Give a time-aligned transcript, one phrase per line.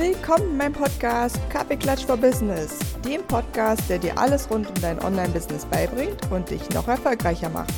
[0.00, 4.98] Willkommen in meinem Podcast Kaffeeklatsch for Business, dem Podcast, der dir alles rund um dein
[4.98, 7.74] Online-Business beibringt und dich noch erfolgreicher macht.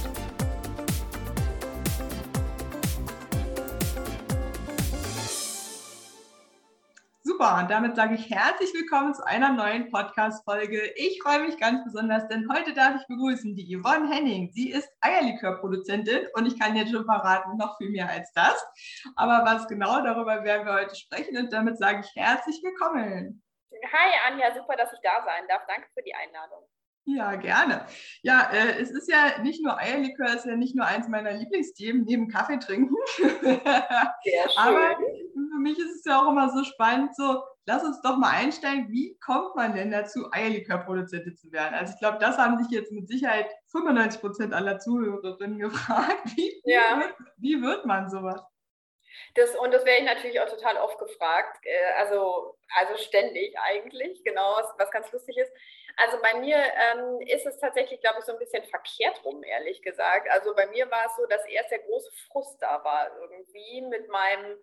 [7.43, 10.93] Super, und damit sage ich herzlich willkommen zu einer neuen Podcast-Folge.
[10.95, 14.53] Ich freue mich ganz besonders, denn heute darf ich begrüßen die Yvonne Henning.
[14.53, 18.65] Sie ist Eierlikör-Produzentin und ich kann jetzt schon verraten, noch viel mehr als das.
[19.17, 23.43] Aber was genau, darüber werden wir heute sprechen und damit sage ich herzlich willkommen.
[23.93, 25.63] Hi Anja, super, dass ich da sein darf.
[25.67, 26.63] Danke für die Einladung.
[27.05, 27.87] Ja, gerne.
[28.23, 31.33] Ja, äh, es ist ja nicht nur Eierlikör, es ist ja nicht nur eins meiner
[31.33, 32.95] Lieblingsthemen neben Kaffee trinken.
[33.17, 33.29] Sehr
[34.23, 34.57] schön.
[34.57, 38.31] Aber für mich ist es ja auch immer so spannend, so, lass uns doch mal
[38.31, 41.75] einsteigen, wie kommt man denn dazu, Eierlikörproduzentin zu werden?
[41.75, 46.29] Also ich glaube, das haben sich jetzt mit Sicherheit 95 Prozent aller Zuhörerinnen gefragt.
[46.37, 46.81] Wie, ja.
[46.81, 48.41] wie, wird, wie wird man sowas?
[49.35, 54.23] Das, und das werde ich natürlich auch total oft gefragt, äh, also, also ständig eigentlich,
[54.25, 55.53] genau, was, was ganz lustig ist.
[55.97, 59.83] Also bei mir ähm, ist es tatsächlich, glaube ich, so ein bisschen verkehrt rum, ehrlich
[59.83, 60.29] gesagt.
[60.31, 64.09] Also bei mir war es so, dass erst der große Frust da war irgendwie mit
[64.09, 64.59] meinem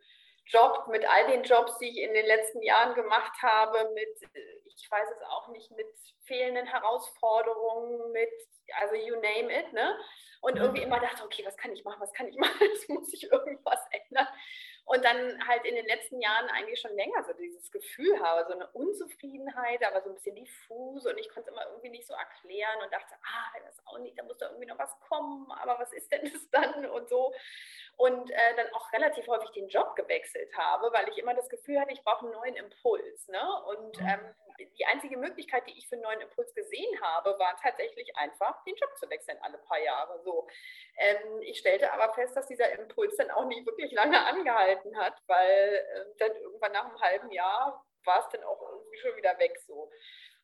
[0.49, 4.31] Job, mit all den Jobs, die ich in den letzten Jahren gemacht habe, mit,
[4.65, 5.87] ich weiß es auch nicht, mit
[6.25, 8.31] fehlenden Herausforderungen, mit,
[8.79, 9.95] also you name it, ne?
[10.41, 10.61] Und mhm.
[10.61, 13.31] irgendwie immer dachte, okay, was kann ich machen, was kann ich machen, es muss sich
[13.31, 14.27] irgendwas ändern.
[14.89, 18.55] Und dann halt in den letzten Jahren eigentlich schon länger so dieses Gefühl habe, so
[18.55, 22.15] eine Unzufriedenheit, aber so ein bisschen diffus und ich konnte es immer irgendwie nicht so
[22.15, 25.77] erklären und dachte, ah, das auch nicht, da muss da irgendwie noch was kommen, aber
[25.77, 27.31] was ist denn das dann und so.
[27.99, 31.81] Und äh, dann auch relativ häufig den Job gewechselt habe, weil ich immer das Gefühl
[31.81, 33.27] hatte, ich brauche einen neuen Impuls.
[33.27, 33.63] Ne?
[33.65, 34.07] Und mhm.
[34.07, 34.35] ähm,
[34.77, 38.75] die einzige Möglichkeit, die ich für einen neuen Impuls gesehen habe, war tatsächlich einfach, den
[38.75, 40.17] Job zu wechseln alle paar Jahre.
[40.23, 40.47] So.
[40.97, 45.21] Ähm, ich stellte aber fest, dass dieser Impuls dann auch nicht wirklich lange angehalten hat,
[45.27, 49.37] weil äh, dann irgendwann nach einem halben Jahr war es dann auch irgendwie schon wieder
[49.39, 49.91] weg so.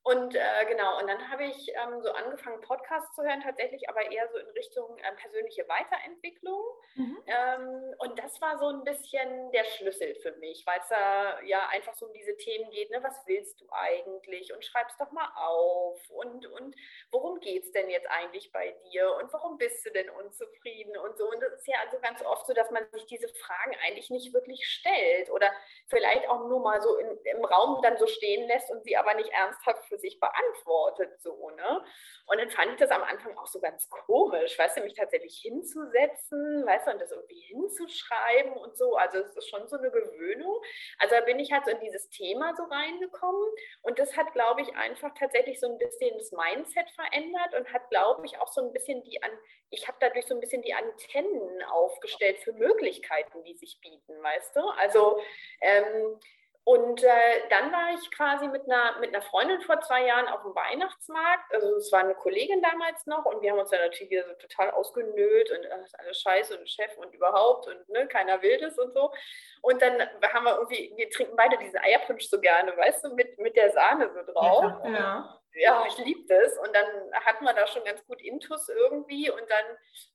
[0.06, 4.11] Und äh, genau, und dann habe ich ähm, so angefangen, Podcasts zu hören, tatsächlich aber
[4.11, 6.61] eher so in Richtung ähm, persönliche Weiterentwicklung.
[6.93, 7.23] Mhm.
[7.26, 11.70] Ähm, und das war so ein bisschen der Schlüssel für mich, weil es da ja
[11.70, 13.02] einfach so um diese Themen geht, ne?
[13.02, 14.54] was willst du eigentlich?
[14.54, 15.99] Und schreib es doch mal auf.
[16.11, 16.76] Und, und
[17.10, 19.11] worum geht es denn jetzt eigentlich bei dir?
[19.16, 20.95] Und warum bist du denn unzufrieden?
[20.98, 21.27] Und so.
[21.27, 24.36] Und das ist ja also ganz oft so, dass man sich diese Fragen eigentlich nicht
[24.36, 25.52] wirklich stellt oder
[25.87, 29.16] vielleicht auch nur mal so in, im Raum dann so stehen lässt und sie aber
[29.16, 31.83] nicht ernsthaft für sich beantwortet, so, ne?
[32.28, 35.39] Und dann fand ich das am Anfang auch so ganz komisch, weißt du, mich tatsächlich
[35.42, 38.95] hinzusetzen, weißt du, und das irgendwie hinzuschreiben und so.
[38.95, 40.61] Also es ist schon so eine Gewöhnung.
[41.00, 43.48] Also da bin ich halt so in dieses Thema so reingekommen
[43.84, 47.89] und das hat, glaube ich, einfach tatsächlich so ein bisschen das Mindset verändert und hat,
[47.89, 49.32] glaube ich, auch so ein bisschen die an,
[49.70, 54.55] ich habe dadurch so ein bisschen die Antennen aufgestellt für Möglichkeiten, die sich bieten, weißt
[54.55, 54.61] du?
[54.78, 55.22] Also
[55.61, 56.20] ähm,
[56.67, 60.42] und äh, dann war ich quasi mit einer, mit einer Freundin vor zwei Jahren auf
[60.42, 61.53] dem Weihnachtsmarkt.
[61.53, 64.33] Also es war eine Kollegin damals noch und wir haben uns dann natürlich wieder so
[64.33, 68.80] total ausgenölt und ist alles scheiße und Chef und überhaupt und ne, keiner will das
[68.80, 69.14] und so.
[69.61, 70.02] Und dann
[70.33, 73.70] haben wir irgendwie, wir trinken beide diese Eierpunsch so gerne, weißt du, mit, mit der
[73.71, 74.64] Sahne so drauf.
[74.86, 75.42] Ja, ja.
[75.54, 76.58] ja ich liebe das.
[76.58, 76.87] Und dann
[77.25, 79.65] hatten wir da schon ganz gut Intus irgendwie und dann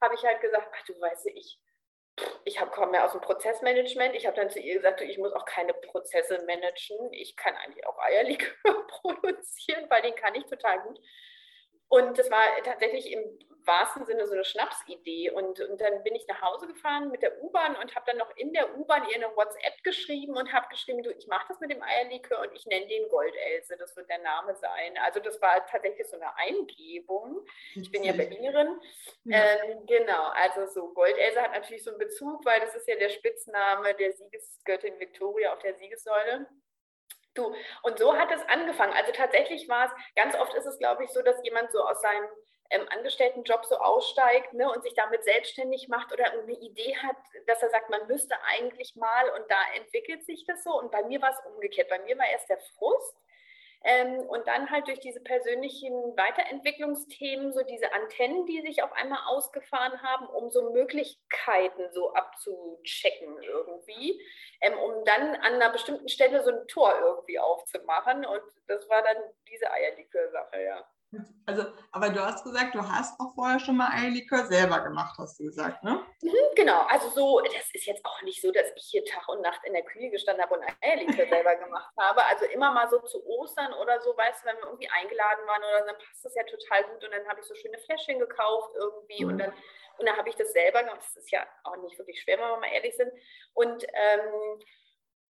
[0.03, 1.61] habe ich halt gesagt, ach du weißt, ich
[2.45, 4.15] ich komme mehr aus dem Prozessmanagement.
[4.15, 7.13] Ich habe dann zu ihr gesagt, ich muss auch keine Prozesse managen.
[7.13, 11.01] Ich kann eigentlich auch Eierlikör produzieren, weil den kann ich total gut.
[11.89, 13.23] Und das war tatsächlich im
[13.67, 15.31] wahrsten Sinne so eine Schnapsidee.
[15.31, 18.35] Und, und dann bin ich nach Hause gefahren mit der U-Bahn und habe dann noch
[18.37, 21.71] in der U-Bahn ihr eine WhatsApp geschrieben und habe geschrieben, du, ich mache das mit
[21.71, 24.99] dem Eierlikör und ich nenne den Goldelse, das wird der Name sein.
[25.05, 27.45] Also das war tatsächlich so eine Eingebung.
[27.75, 28.81] Ich bin ja Berlinerin.
[29.25, 29.39] Ja.
[29.39, 33.11] Ähm, genau, also so Goldelse hat natürlich so einen Bezug, weil das ist ja der
[33.11, 36.47] Spitzname der Siegesgöttin Victoria auf der Siegessäule.
[37.35, 38.93] Du, und so hat es angefangen.
[38.93, 42.01] Also tatsächlich war es, ganz oft ist es, glaube ich, so, dass jemand so aus
[42.01, 42.29] seinem
[42.71, 47.17] ähm, Angestelltenjob so aussteigt ne, und sich damit selbstständig macht oder eine Idee hat,
[47.47, 50.79] dass er sagt, man müsste eigentlich mal und da entwickelt sich das so.
[50.79, 51.89] Und bei mir war es umgekehrt.
[51.89, 53.17] Bei mir war erst der Frust
[53.83, 59.21] ähm, und dann halt durch diese persönlichen Weiterentwicklungsthemen, so diese Antennen, die sich auf einmal
[59.27, 64.21] ausgefahren haben, um so Möglichkeiten so abzuchecken irgendwie,
[64.61, 68.27] ähm, um dann an einer bestimmten Stelle so ein Tor irgendwie aufzumachen.
[68.27, 69.17] Und das war dann
[69.49, 70.87] diese Eierlikör-Sache, ja.
[71.45, 75.41] Also, aber du hast gesagt, du hast auch vorher schon mal Eierlikör selber gemacht, hast
[75.41, 76.07] du gesagt, ne?
[76.23, 79.41] Mhm, genau, also so, das ist jetzt auch nicht so, dass ich hier Tag und
[79.41, 82.25] Nacht in der Küche gestanden habe und Eierlikör selber gemacht habe.
[82.27, 85.63] Also immer mal so zu Ostern oder so, weißt du, wenn wir irgendwie eingeladen waren
[85.65, 88.21] oder so, dann passt das ja total gut und dann habe ich so schöne Fläschchen
[88.21, 89.33] gekauft irgendwie mhm.
[89.33, 89.53] und dann
[90.01, 91.03] und dann habe ich das selber gemacht.
[91.03, 93.13] Das ist ja auch nicht wirklich schwer, wenn wir mal ehrlich sind.
[93.53, 94.59] Und ähm,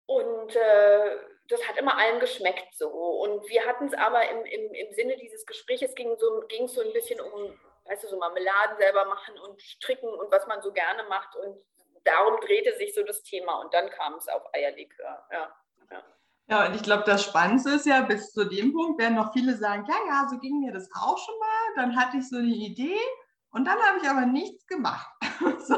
[0.07, 1.18] Und äh,
[1.50, 2.89] das hat immer allen geschmeckt so.
[2.89, 6.81] Und wir hatten es aber im, im, im Sinne dieses Gesprächs, ging so, ging so
[6.81, 10.71] ein bisschen um, weißt du, so Marmeladen selber machen und stricken und was man so
[10.71, 11.36] gerne macht.
[11.36, 11.62] Und
[12.04, 13.62] darum drehte sich so das Thema.
[13.62, 15.27] Und dann kam es auf Eierlikör.
[15.31, 15.56] Ja.
[15.92, 16.04] ja.
[16.50, 19.57] Ja, und ich glaube, das Spannendste ist ja, bis zu dem Punkt werden noch viele
[19.57, 21.75] sagen, ja, ja, so ging mir das auch schon mal.
[21.75, 22.98] Dann hatte ich so eine Idee
[23.51, 25.09] und dann habe ich aber nichts gemacht.
[25.60, 25.75] so.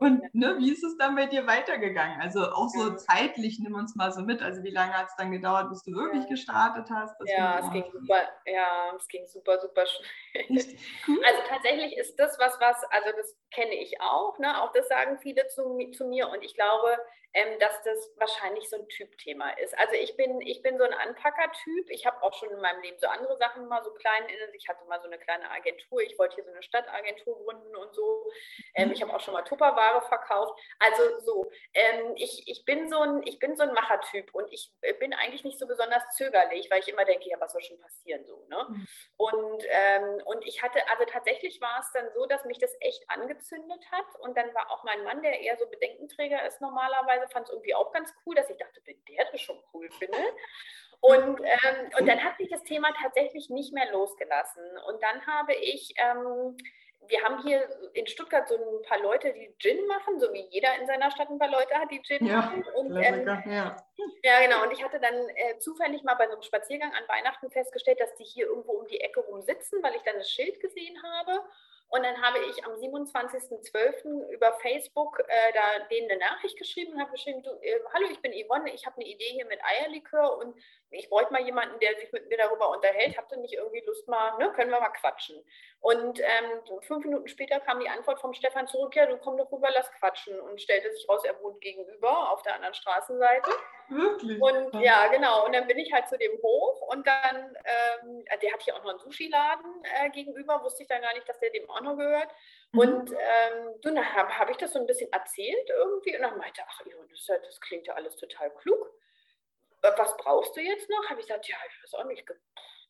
[0.00, 2.20] Und ne, wie ist es dann bei dir weitergegangen?
[2.20, 4.42] Also auch so zeitlich, nimm uns mal so mit.
[4.42, 7.14] Also wie lange hat es dann gedauert, bis du wirklich gestartet hast?
[7.26, 10.06] ja, es ging super, ja, es ging super, super schnell.
[11.24, 14.62] Also tatsächlich ist das was, was, also das kenne ich auch, ne?
[14.62, 16.98] auch das sagen viele zu, zu mir und ich glaube,
[17.34, 19.76] ähm, dass das wahrscheinlich so ein Typthema ist.
[19.78, 21.90] Also ich bin, ich bin so ein Anpacker-Typ.
[21.90, 24.24] Ich habe auch schon in meinem Leben so andere Sachen mal so klein.
[24.54, 26.00] Ich hatte mal so eine kleine Agentur.
[26.00, 28.30] Ich wollte hier so eine Stadtagentur gründen und so.
[28.74, 30.58] Ähm, ich habe auch schon mal Tupperware verkauft.
[30.78, 34.72] Also so, ähm, ich, ich, bin so ein, ich bin so ein Machertyp und ich
[34.98, 38.24] bin eigentlich nicht so besonders zögerlich, weil ich immer denke, ja, was soll schon passieren
[38.24, 38.46] so.
[38.48, 38.66] Ne?
[38.68, 38.86] Mhm.
[39.16, 43.04] Und, ähm, und ich hatte, also tatsächlich war es dann so, dass mich das echt
[43.08, 44.06] angezündet hat.
[44.20, 47.52] Und dann war auch mein Mann, der eher so Bedenkenträger ist normalerweise, teilweise fand es
[47.52, 50.20] irgendwie auch ganz cool, dass ich dachte, wenn der das schon cool findet.
[51.00, 54.64] Und, ähm, und dann hat mich das Thema tatsächlich nicht mehr losgelassen.
[54.88, 56.56] Und dann habe ich, ähm,
[57.06, 60.76] wir haben hier in Stuttgart so ein paar Leute, die Gin machen, so wie jeder
[60.80, 62.64] in seiner Stadt ein paar Leute hat, die Gin ja, machen.
[62.74, 63.76] Und, ähm, ja.
[64.22, 64.40] ja.
[64.40, 64.64] genau.
[64.64, 68.14] Und ich hatte dann äh, zufällig mal bei so einem Spaziergang an Weihnachten festgestellt, dass
[68.16, 71.44] die hier irgendwo um die Ecke rum sitzen, weil ich dann das Schild gesehen habe.
[71.90, 74.28] Und dann habe ich am 27.12.
[74.30, 78.20] über Facebook äh, da denen eine Nachricht geschrieben und habe geschrieben, du, äh, hallo, ich
[78.20, 80.54] bin Yvonne, ich habe eine Idee hier mit Eierlikör und
[80.90, 83.16] ich bräuchte mal jemanden, der sich mit mir darüber unterhält.
[83.16, 85.44] Habt ihr nicht irgendwie Lust mal, ne, können wir mal quatschen?
[85.80, 89.50] Und ähm, fünf Minuten später kam die Antwort vom Stefan zurück, ja, du komm doch
[89.52, 90.40] rüber, lass quatschen.
[90.40, 93.50] Und stellte sich raus, er wohnt gegenüber auf der anderen Straßenseite.
[93.88, 94.40] Wirklich?
[94.40, 95.46] Und ja, genau.
[95.46, 98.82] Und dann bin ich halt zu dem hoch und dann, ähm, der hat hier auch
[98.82, 101.96] noch einen Sushi-Laden äh, gegenüber, wusste ich dann gar nicht, dass der dem auch noch
[101.96, 102.28] gehört.
[102.72, 102.80] Mhm.
[102.80, 106.62] Und ähm, dann habe hab ich das so ein bisschen erzählt irgendwie und dann meinte,
[106.66, 108.97] ach, das, das klingt ja alles total klug.
[109.82, 111.08] Was brauchst du jetzt noch?
[111.08, 112.26] Habe ich gesagt, ja, ich weiß auch nicht,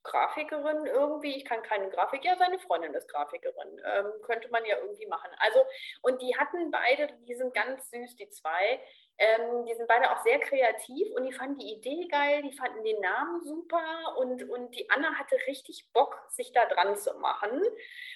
[0.05, 4.79] Grafikerin irgendwie, ich kann keine Grafik, ja, seine Freundin ist Grafikerin, ähm, könnte man ja
[4.79, 5.31] irgendwie machen.
[5.38, 5.64] Also,
[6.02, 8.81] und die hatten beide, die sind ganz süß, die zwei,
[9.19, 12.85] ähm, die sind beide auch sehr kreativ und die fanden die Idee geil, die fanden
[12.85, 17.61] den Namen super und, und die Anna hatte richtig Bock, sich da dran zu machen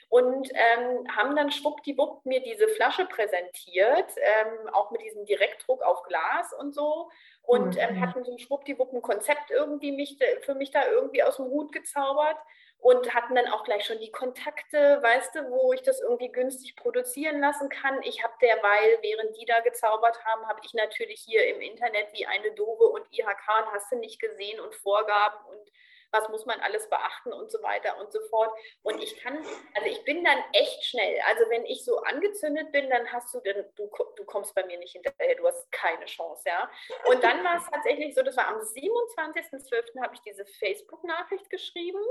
[0.08, 6.04] und ähm, haben dann schwuppdiwupp mir diese Flasche präsentiert, ähm, auch mit diesem Direktdruck auf
[6.04, 7.10] Glas und so
[7.42, 11.36] und ähm, hatten so ein schwuppdiwupp ein Konzept irgendwie mich, für mich da irgendwie aus
[11.36, 12.36] dem Hut gezaubert
[12.78, 16.74] und hatten dann auch gleich schon die Kontakte, weißt du, wo ich das irgendwie günstig
[16.74, 18.02] produzieren lassen kann.
[18.02, 22.26] Ich habe derweil, während die da gezaubert haben, habe ich natürlich hier im Internet wie
[22.26, 25.70] eine Dove und IHK und hast du nicht gesehen und Vorgaben und
[26.12, 28.50] was muss man alles beachten und so weiter und so fort.
[28.82, 29.38] Und ich kann,
[29.74, 31.18] also ich bin dann echt schnell.
[31.26, 34.78] Also wenn ich so angezündet bin, dann hast du, dann, du, du kommst bei mir
[34.78, 36.70] nicht hinterher, du hast keine Chance, ja.
[37.06, 40.02] Und dann war es tatsächlich so, das war am 27.12.
[40.02, 42.02] habe ich diese Facebook-Nachricht geschrieben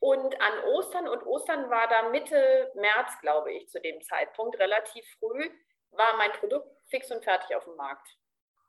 [0.00, 5.06] und an Ostern, und Ostern war da Mitte März, glaube ich, zu dem Zeitpunkt, relativ
[5.18, 5.50] früh,
[5.90, 8.08] war mein Produkt fix und fertig auf dem Markt.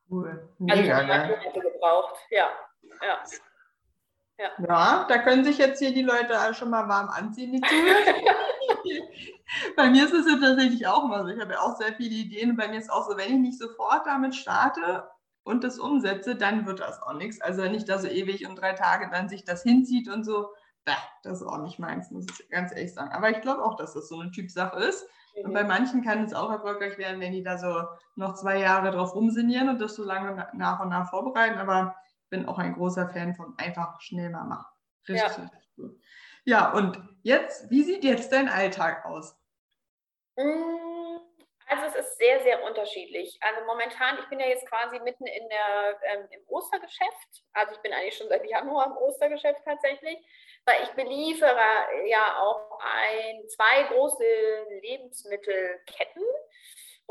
[0.09, 0.49] Cool.
[0.59, 2.51] Mega, also ich Monate gebraucht, ja.
[3.01, 3.23] ja.
[4.37, 4.49] Ja.
[4.67, 8.25] ja, da können sich jetzt hier die Leute schon mal warm anziehen, die zuhören.
[9.75, 11.27] bei mir ist es ja tatsächlich auch mal so.
[11.27, 13.39] Ich habe ja auch sehr viele Ideen und bei mir ist auch so, wenn ich
[13.39, 15.07] nicht sofort damit starte
[15.43, 17.41] und das umsetze, dann wird das auch nichts.
[17.41, 20.49] Also nicht, dass so ewig und drei Tage dann sich das hinzieht und so,
[21.23, 23.11] das ist auch nicht meins, muss ich ganz ehrlich sagen.
[23.11, 25.05] Aber ich glaube auch, dass das so eine Typsache ist.
[25.35, 25.45] Mhm.
[25.45, 27.83] Und bei manchen kann es auch erfolgreich werden, wenn die da so
[28.15, 31.59] noch zwei Jahre drauf rumsinieren und das so lange nach und nach vorbereiten.
[31.59, 31.95] Aber
[32.31, 34.65] bin auch ein großer Fan von einfach schnell mal machen.
[35.07, 35.43] Richtig, ja.
[35.43, 36.01] richtig gut.
[36.43, 39.39] Ja, und jetzt, wie sieht jetzt dein Alltag aus?
[40.35, 41.19] Mm,
[41.67, 43.37] also es ist sehr, sehr unterschiedlich.
[43.41, 47.43] Also momentan, ich bin ja jetzt quasi mitten in der, ähm, im Ostergeschäft.
[47.53, 50.17] Also ich bin eigentlich schon seit Januar im Ostergeschäft tatsächlich
[50.65, 51.57] weil ich beliefere
[52.07, 54.23] ja auch ein, zwei große
[54.81, 56.23] Lebensmittelketten.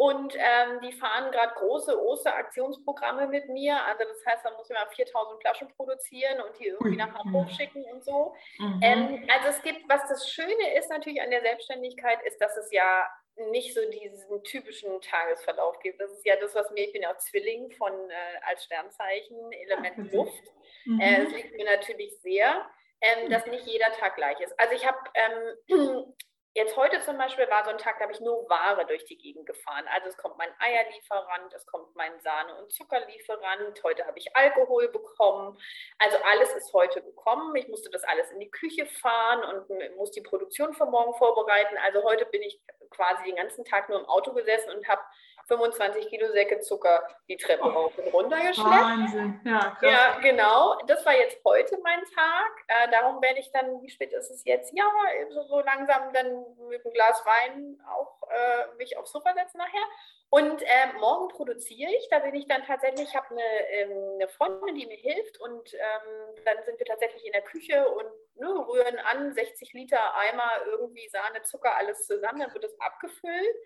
[0.01, 3.85] Und ähm, die fahren gerade große Osteraktionsprogramme mit mir.
[3.85, 7.51] Also das heißt, da muss ich mal 4000 Flaschen produzieren und die irgendwie nach Hamburg
[7.51, 8.35] schicken und so.
[8.57, 8.81] Mhm.
[8.83, 12.73] Ähm, also es gibt, was das Schöne ist natürlich an der Selbstständigkeit, ist, dass es
[12.73, 13.07] ja
[13.51, 16.01] nicht so diesen typischen Tagesverlauf gibt.
[16.01, 18.15] Das ist ja das, was mir, ich bin ja auch Zwilling von äh,
[18.49, 20.45] als Sternzeichen, Element Luft.
[20.87, 20.99] Mhm.
[20.99, 22.65] Äh, das liegt mir natürlich sehr
[23.01, 24.59] ähm, dass nicht jeder Tag gleich ist.
[24.59, 26.15] Also ich habe ähm,
[26.53, 29.17] Jetzt heute zum Beispiel war so ein Tag, da habe ich nur Ware durch die
[29.17, 29.87] Gegend gefahren.
[29.95, 33.81] Also es kommt mein Eierlieferant, es kommt mein Sahne- und Zuckerlieferant.
[33.85, 35.57] Heute habe ich Alkohol bekommen.
[35.99, 37.55] Also alles ist heute gekommen.
[37.55, 41.79] Ich musste das alles in die Küche fahren und muss die Produktion für morgen vorbereiten.
[41.85, 45.03] Also heute bin ich quasi den ganzen Tag nur im Auto gesessen und habe
[45.51, 48.71] 25 Kilo Säcke Zucker die Treppe oh, rauf und runter geschleppt.
[48.71, 49.83] Wahnsinn, ja, krass.
[49.83, 50.79] Ja, genau.
[50.87, 52.53] Das war jetzt heute mein Tag.
[52.69, 54.73] Äh, darum werde ich dann, wie spät ist es jetzt?
[54.77, 54.89] Ja,
[55.31, 59.85] so, so langsam dann mit einem Glas Wein auch äh, mich aufs Sofa setzen nachher.
[60.31, 62.09] Und äh, morgen produziere ich.
[62.09, 65.41] Da bin ich dann tatsächlich, ich habe eine, ähm, eine Freundin, die mir hilft.
[65.41, 70.15] Und ähm, dann sind wir tatsächlich in der Küche und ne, rühren an, 60 Liter
[70.15, 72.39] Eimer, irgendwie Sahne, Zucker, alles zusammen.
[72.39, 73.57] Dann wird es abgefüllt.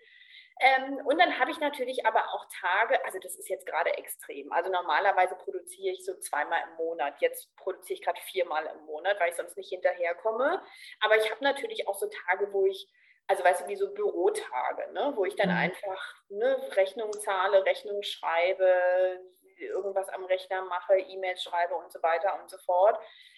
[0.59, 4.51] Ähm, und dann habe ich natürlich aber auch Tage, also das ist jetzt gerade extrem.
[4.53, 7.15] Also normalerweise produziere ich so zweimal im Monat.
[7.19, 10.61] Jetzt produziere ich gerade viermal im Monat, weil ich sonst nicht hinterherkomme.
[11.01, 12.87] Aber ich habe natürlich auch so Tage, wo ich,
[13.27, 15.11] also weißt du, wie so Bürotage, ne?
[15.15, 15.57] wo ich dann mhm.
[15.57, 19.19] einfach ne, Rechnungen zahle, Rechnungen schreibe,
[19.57, 22.97] irgendwas am Rechner mache, E-Mails schreibe und so weiter und so fort.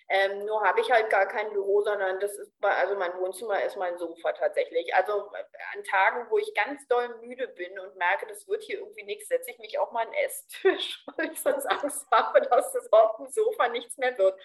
[0.10, 3.76] Ähm, nur habe ich halt gar kein Büro, sondern das ist, also mein Wohnzimmer ist
[3.76, 4.94] mein Sofa tatsächlich.
[4.96, 5.30] Also
[5.74, 9.28] an Tagen, wo ich ganz doll müde bin und merke, das wird hier irgendwie nichts,
[9.28, 13.28] setze ich mich auf meinen Esstisch, weil ich sonst Angst habe, dass das auf dem
[13.28, 14.40] Sofa nichts mehr wird.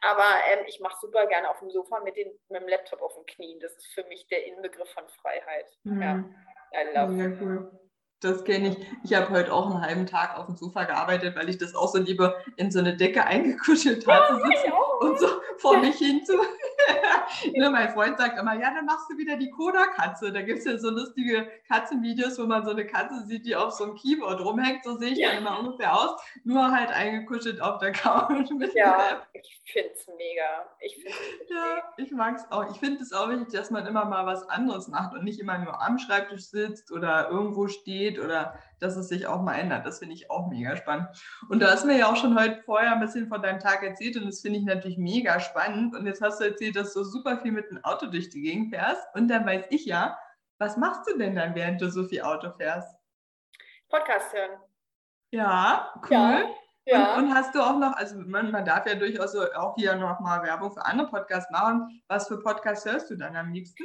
[0.00, 3.14] Aber ähm, ich mache super gerne auf dem Sofa mit, den, mit dem Laptop auf
[3.14, 3.58] den Knien.
[3.58, 5.66] Das ist für mich der Inbegriff von Freiheit.
[5.82, 6.02] Mhm.
[6.02, 6.24] Ja,
[6.72, 7.89] I love ja, cool.
[8.20, 8.76] Das kenne ich.
[9.02, 11.88] Ich habe heute auch einen halben Tag auf dem Sofa gearbeitet, weil ich das auch
[11.88, 15.26] so liebe, in so eine Decke eingekuschelt habe ja, und so
[15.58, 16.34] vor mich hin zu.
[17.56, 20.32] ne, mein Freund sagt immer, ja, dann machst du wieder die Koda-Katze.
[20.32, 23.72] Da gibt es ja so lustige Katzenvideos, wo man so eine Katze sieht, die auf
[23.72, 24.84] so einem Keyboard rumhängt.
[24.84, 25.30] So sehe ich ja.
[25.30, 26.20] dann immer ungefähr aus.
[26.44, 28.48] Nur halt eingekuschelt auf der Couch.
[28.74, 30.68] ja, ich finde es mega.
[30.80, 31.04] Ich
[31.48, 32.70] Ja, ich mag es auch.
[32.70, 35.58] Ich finde es auch wichtig, dass man immer mal was anderes macht und nicht immer
[35.58, 39.86] nur am Schreibtisch sitzt oder irgendwo steht geht oder dass es sich auch mal ändert.
[39.86, 41.08] Das finde ich auch mega spannend.
[41.48, 44.16] Und du hast mir ja auch schon heute vorher ein bisschen von deinem Tag erzählt
[44.16, 45.94] und das finde ich natürlich mega spannend.
[45.94, 48.74] Und jetzt hast du erzählt, dass du super viel mit dem Auto durch die Gegend
[48.74, 49.02] fährst.
[49.14, 50.18] Und dann weiß ich ja,
[50.58, 52.96] was machst du denn dann, während du so viel Auto fährst?
[53.88, 54.60] Podcast hören.
[55.30, 56.16] Ja, cool.
[56.16, 56.44] Ja.
[56.86, 57.14] Ja.
[57.14, 60.42] Und, und, hast du auch noch, also man, man darf ja durchaus auch hier nochmal
[60.42, 62.02] Werbung für andere Podcasts machen.
[62.08, 63.84] Was für Podcasts hörst du dann am liebsten?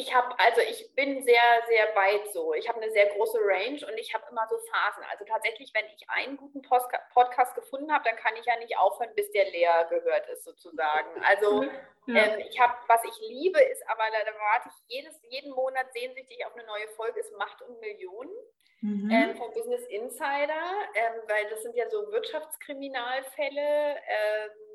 [0.00, 2.54] Ich habe, also ich bin sehr, sehr weit so.
[2.54, 5.04] Ich habe eine sehr große Range und ich habe immer so Phasen.
[5.10, 9.14] Also tatsächlich, wenn ich einen guten Podcast gefunden habe, dann kann ich ja nicht aufhören,
[9.14, 11.22] bis der leer gehört ist, sozusagen.
[11.28, 11.64] Also
[12.06, 12.24] ja.
[12.24, 15.92] ähm, ich habe, was ich liebe, ist aber, da, da warte ich jedes, jeden Monat
[15.92, 18.32] sehnsüchtig auf eine neue Folge, ist Macht und Millionen.
[18.82, 19.10] Mhm.
[19.10, 20.64] Ähm, vom Business Insider,
[20.94, 23.96] ähm, weil das sind ja so Wirtschaftskriminalfälle.
[24.08, 24.69] Ähm,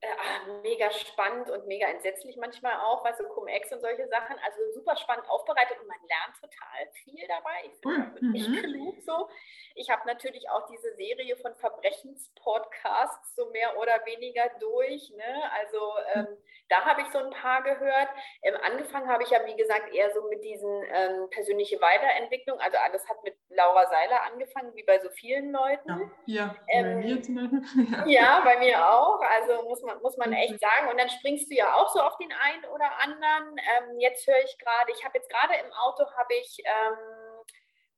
[0.00, 4.36] äh, ah, mega spannend und mega entsetzlich manchmal auch, weißt du, Cum-Ex und solche Sachen.
[4.44, 7.64] Also super spannend aufbereitet und man lernt total viel dabei.
[7.64, 8.72] Ich finde mhm.
[8.74, 9.28] klug so.
[9.74, 15.10] Ich habe natürlich auch diese Serie von Verbrechenspodcasts so mehr oder weniger durch.
[15.10, 15.50] Ne?
[15.58, 15.78] Also
[16.14, 16.36] ähm,
[16.68, 18.08] da habe ich so ein paar gehört.
[18.42, 22.60] Ähm, angefangen habe ich ja, wie gesagt, eher so mit diesen ähm, persönliche Weiterentwicklung.
[22.60, 26.12] Also alles hat mit Laura Seiler angefangen, wie bei so vielen Leuten.
[26.26, 27.96] Ja, ja bei mir zum Beispiel.
[28.12, 29.20] ja, bei mir auch.
[29.20, 30.88] Also muss man, muss man echt sagen.
[30.90, 33.56] Und dann springst du ja auch so auf den einen oder anderen.
[33.58, 37.27] Ähm, jetzt höre ich gerade, ich habe jetzt gerade im Auto, habe ich ähm,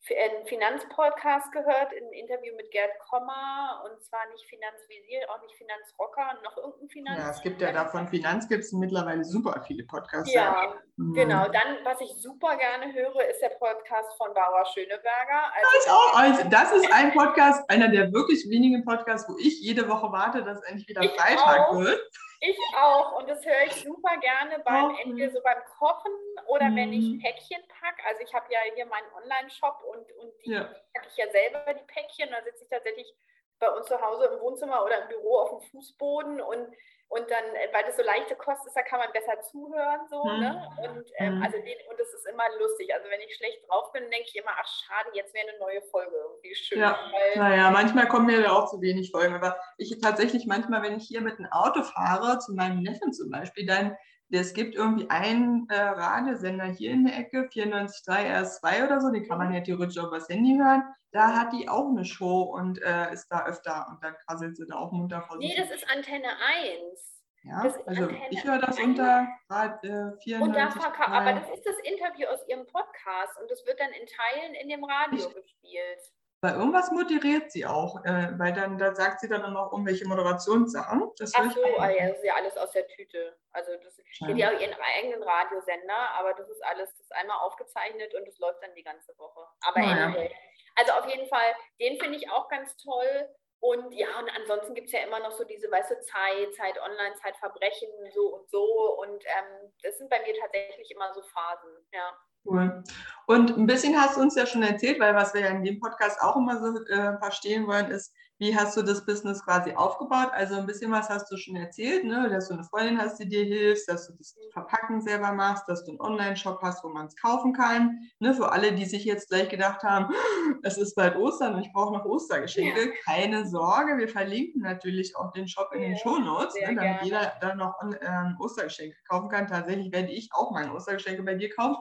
[0.09, 6.39] einen Finanzpodcast gehört, ein Interview mit Gerd Kommer und zwar nicht Finanzvisier, auch nicht Finanzrocker,
[6.43, 7.19] noch irgendein Finanz.
[7.19, 10.33] Ja, es gibt ja davon Finanz gibt es mittlerweile super viele Podcasts.
[10.33, 11.15] Ja, mhm.
[11.15, 11.45] genau.
[11.49, 15.53] Dann, was ich super gerne höre, ist der Podcast von Barbara Schöneberger.
[15.55, 19.61] Also, das, auch, also, das ist ein Podcast, einer der wirklich wenigen Podcasts, wo ich
[19.61, 21.79] jede Woche warte, dass endlich wieder Freitag auch.
[21.79, 22.01] wird.
[22.43, 26.13] Ich auch und das höre ich super gerne beim entweder so beim Kochen
[26.47, 26.77] oder mhm.
[26.77, 27.21] wenn ich mhm.
[27.21, 28.03] Päckchen packe.
[28.09, 30.65] Also ich habe ja hier meinen Online-Shop und, und die ja.
[30.95, 32.31] packe ich ja selber die Päckchen.
[32.31, 33.15] Da sitze ich tatsächlich
[33.61, 36.75] bei uns zu Hause im Wohnzimmer oder im Büro auf dem Fußboden und
[37.13, 40.07] und dann, weil das so leichte Kost ist, da kann man besser zuhören.
[40.09, 40.39] So, hm.
[40.39, 40.69] ne?
[40.79, 41.43] Und ähm, hm.
[41.43, 42.95] also den, und das ist immer lustig.
[42.95, 45.83] Also wenn ich schlecht drauf bin, denke ich immer, ach schade, jetzt wäre eine neue
[45.91, 46.79] Folge irgendwie schön.
[46.79, 49.35] Ja, weil, naja, manchmal kommen mir ja auch zu wenig Folgen.
[49.35, 53.29] Aber ich tatsächlich manchmal, wenn ich hier mit einem Auto fahre, zu meinem Neffen zum
[53.29, 53.97] Beispiel, dann
[54.39, 59.27] es gibt irgendwie einen äh, Radiosender hier in der Ecke, 94.3 RS2 oder so, den
[59.27, 60.83] kann man ja theoretisch auch übers Handy hören.
[61.13, 64.67] Da hat die auch eine Show und äh, ist da öfter und dann krasselt sie
[64.67, 65.49] da auch munter vor sich.
[65.49, 67.11] Nee, das ist Antenne 1.
[67.43, 70.41] Ja, also Antenne ich höre das unter Rad, äh, 94.
[70.41, 70.69] Und da
[71.07, 74.69] aber das ist das Interview aus ihrem Podcast und das wird dann in Teilen in
[74.69, 76.13] dem Radio ich, gespielt.
[76.43, 80.09] Bei irgendwas moderiert sie auch, äh, weil dann da sagt sie dann auch noch irgendwelche
[80.09, 81.13] Moderationssachen.
[81.19, 83.37] Das Ach so, ah, ja, das ist ja alles aus der Tüte.
[83.53, 84.29] Also das ja.
[84.29, 88.27] hat ja auch ihren eigenen Radiosender, aber das ist alles, das ist einmal aufgezeichnet und
[88.27, 89.47] das läuft dann die ganze Woche.
[89.61, 90.07] Aber ja.
[90.07, 90.35] anyway.
[90.77, 93.29] Also auf jeden Fall, den finde ich auch ganz toll.
[93.63, 96.81] Und ja, und ansonsten gibt es ja immer noch so diese, weißt du, Zeit, Zeit
[96.81, 98.99] online, Zeit Verbrechen, so und so.
[98.99, 102.17] Und ähm, das sind bei mir tatsächlich immer so Phasen, ja.
[102.45, 102.83] Cool.
[103.27, 105.79] Und ein bisschen hast du uns ja schon erzählt, weil was wir ja in dem
[105.79, 110.31] Podcast auch immer so äh, verstehen wollen, ist, wie hast du das Business quasi aufgebaut?
[110.33, 112.31] Also ein bisschen was hast du schon erzählt, ne?
[112.31, 115.85] dass du eine Freundin hast, die dir hilft, dass du das Verpacken selber machst, dass
[115.85, 117.99] du einen Online-Shop hast, wo man es kaufen kann.
[118.19, 118.33] Ne?
[118.33, 120.13] Für alle, die sich jetzt gleich gedacht haben,
[120.63, 122.93] es ist bald Ostern und ich brauche noch Ostergeschenke, ja.
[123.05, 126.61] keine Sorge, wir verlinken natürlich auch den Shop in den Shownotes, ne?
[126.63, 127.05] damit gerne.
[127.05, 129.49] jeder dann noch äh, Ostergeschenke kaufen kann.
[129.49, 131.77] Tatsächlich werde ich auch meine Ostergeschenke bei dir kaufen.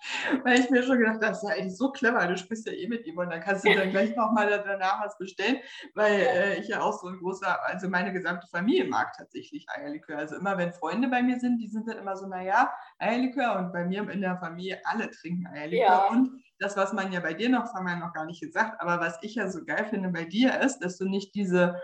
[0.44, 2.72] Weil ich mir schon gedacht habe, das ist ja eigentlich so clever, du sprichst ja
[2.72, 5.58] eh mit ihm und dann kannst du dann gleich nochmal danach was bestellen,
[5.94, 10.18] weil äh, ich ja auch so ein großer, also meine gesamte Familie mag tatsächlich Eierlikör.
[10.18, 13.72] Also immer wenn Freunde bei mir sind, die sind dann immer so, naja, Eierlikör und
[13.72, 16.08] bei mir in der Familie alle trinken Eierlikör ja.
[16.08, 18.80] und das, was man ja bei dir noch, das haben wir noch gar nicht gesagt,
[18.80, 21.80] aber was ich ja so geil finde bei dir ist, dass du nicht diese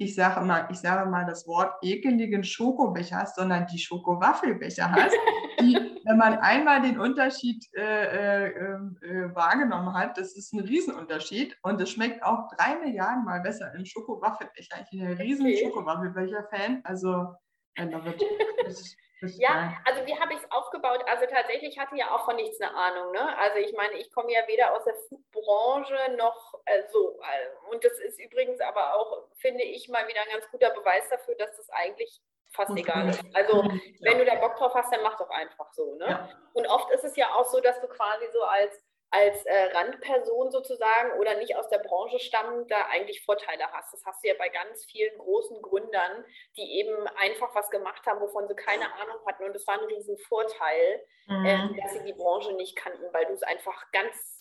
[0.00, 5.14] ich sage mal, ich sage mal das Wort ekeligen Schokobecher hast, sondern die Schokowaffelbecher hast,
[5.60, 5.76] die,
[6.10, 11.80] wenn man einmal den Unterschied äh, äh, äh, wahrgenommen hat, das ist ein Riesenunterschied und
[11.80, 14.76] es schmeckt auch drei Milliarden Mal besser im Schokowaffelbecher.
[14.82, 15.62] Ich bin ein riesen okay.
[15.62, 17.32] Schokowaffelbecher-Fan, also
[17.78, 18.22] I love it.
[19.36, 21.04] Ja, also wie habe ich es aufgebaut?
[21.06, 23.12] Also tatsächlich hatte ja auch von nichts eine Ahnung.
[23.12, 23.36] Ne?
[23.36, 27.20] Also ich meine, ich komme ja weder aus der Foodbranche noch äh, so.
[27.20, 31.06] Äh, und das ist übrigens aber auch, finde ich, mal wieder ein ganz guter Beweis
[31.10, 32.22] dafür, dass das eigentlich
[32.52, 33.22] fast egal ist.
[33.32, 33.62] Also
[34.00, 35.94] wenn du da Bock drauf hast, dann mach doch einfach so.
[35.96, 36.06] Ne?
[36.06, 36.28] Ja.
[36.52, 40.52] Und oft ist es ja auch so, dass du quasi so als als äh, Randperson
[40.52, 43.92] sozusagen oder nicht aus der Branche stammen, da eigentlich Vorteile hast.
[43.92, 46.24] Das hast du ja bei ganz vielen großen Gründern,
[46.56, 49.44] die eben einfach was gemacht haben, wovon sie keine Ahnung hatten.
[49.44, 51.44] Und es war ein Riesenvorteil, mhm.
[51.44, 54.39] äh, dass sie die Branche nicht kannten, weil du es einfach ganz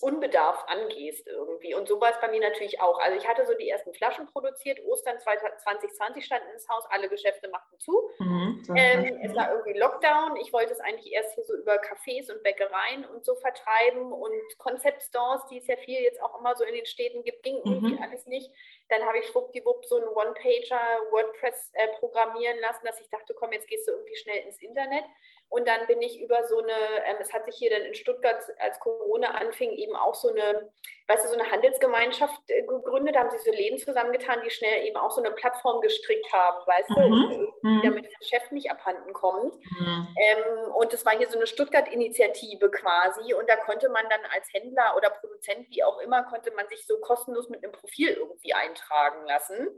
[0.00, 1.74] unbedarft angehst irgendwie.
[1.74, 2.98] Und so war es bei mir natürlich auch.
[3.00, 7.48] Also ich hatte so die ersten Flaschen produziert, Ostern 2020 standen ins Haus, alle Geschäfte
[7.48, 8.08] machten zu.
[8.18, 10.36] Mhm, ähm, es war irgendwie Lockdown.
[10.36, 14.58] Ich wollte es eigentlich erst hier so über Cafés und Bäckereien und so vertreiben und
[14.58, 17.56] Concept Stores, die es ja viel jetzt auch immer so in den Städten gibt, ging
[17.56, 18.02] irgendwie mhm.
[18.02, 18.50] alles nicht.
[18.88, 23.52] Dann habe ich schwuppdiwupp so einen One-Pager WordPress äh, programmieren lassen, dass ich dachte, komm,
[23.52, 25.04] jetzt gehst du irgendwie schnell ins Internet.
[25.50, 26.72] Und dann bin ich über so eine,
[27.06, 30.70] ähm, es hat sich hier dann in Stuttgart, als Corona anfing, eben auch so eine,
[31.06, 33.14] weißt du, so eine Handelsgemeinschaft äh, gegründet.
[33.14, 36.66] Da haben sich so Läden zusammengetan, die schnell eben auch so eine Plattform gestrickt haben,
[36.66, 37.30] weißt mhm.
[37.30, 37.82] du, mhm.
[37.82, 39.54] damit das Geschäft nicht abhanden kommt.
[39.56, 40.08] Mhm.
[40.20, 43.32] Ähm, und das war hier so eine Stuttgart-Initiative quasi.
[43.32, 46.86] Und da konnte man dann als Händler oder Produzent, wie auch immer, konnte man sich
[46.86, 49.68] so kostenlos mit einem Profil irgendwie eintragen lassen.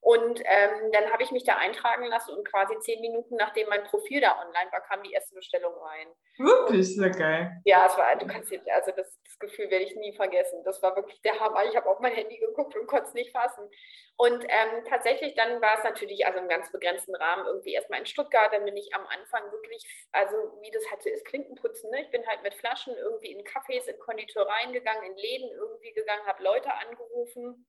[0.00, 3.82] Und ähm, dann habe ich mich da eintragen lassen und quasi zehn Minuten nachdem mein
[3.84, 6.06] Profil da online war, kam die erste Bestellung rein.
[6.38, 7.60] Wirklich, sehr geil.
[7.64, 10.62] Ja, es war, du kannst jetzt, also das, das Gefühl werde ich nie vergessen.
[10.64, 11.64] Das war wirklich der Hammer.
[11.64, 13.68] Ich habe auf mein Handy geguckt und konnte es nicht fassen.
[14.16, 18.06] Und ähm, tatsächlich dann war es natürlich also im ganz begrenzten Rahmen irgendwie erstmal in
[18.06, 18.52] Stuttgart.
[18.52, 21.90] Dann bin ich am Anfang wirklich, also wie das halt so ist, Klinkenputzen.
[21.90, 22.02] Ne?
[22.02, 26.24] Ich bin halt mit Flaschen irgendwie in Cafés, in Konditoreien gegangen, in Läden irgendwie gegangen,
[26.26, 27.66] habe Leute angerufen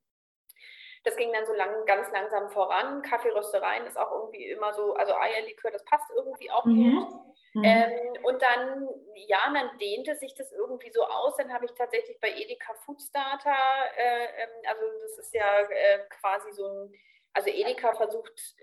[1.04, 3.02] das ging dann so lang, ganz langsam voran.
[3.02, 7.08] Kaffeeröstereien ist auch irgendwie immer so, also Eierlikör, das passt irgendwie auch mhm.
[7.54, 7.64] Mhm.
[7.64, 11.36] Ähm, und dann, ja, dann dehnte sich das irgendwie so aus.
[11.38, 13.56] Dann habe ich tatsächlich bei Edeka Foodstarter,
[13.98, 16.94] äh, ähm, also das ist ja äh, quasi so ein,
[17.34, 18.56] also Edeka versucht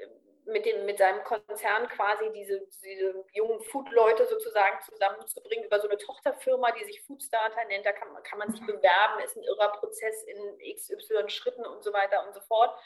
[0.46, 5.98] mit, dem, mit seinem Konzern quasi diese, diese jungen Food-Leute sozusagen zusammenzubringen über so eine
[5.98, 7.84] Tochterfirma, die sich Foodstarter nennt.
[7.84, 8.66] Da kann, kann man sich mhm.
[8.66, 12.78] bewerben, ist ein irrer Prozess in XY Schritten und so weiter und so fort.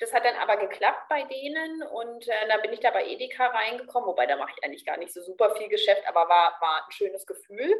[0.00, 3.46] Das hat dann aber geklappt bei denen und äh, dann bin ich da bei Edeka
[3.46, 6.84] reingekommen, wobei da mache ich eigentlich gar nicht so super viel Geschäft, aber war, war
[6.84, 7.74] ein schönes Gefühl.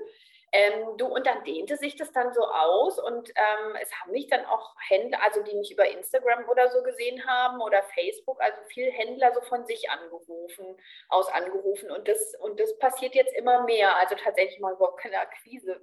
[0.52, 4.28] Ähm, du, und dann dehnte sich das dann so aus und ähm, es haben mich
[4.28, 8.58] dann auch Händler, also die mich über Instagram oder so gesehen haben oder Facebook, also
[8.68, 10.76] viele Händler so von sich angerufen,
[11.08, 15.18] aus angerufen und das, und das passiert jetzt immer mehr, also tatsächlich mal überhaupt keine
[15.18, 15.80] Akquise.